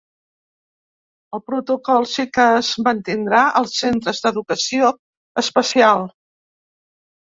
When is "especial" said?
5.47-6.09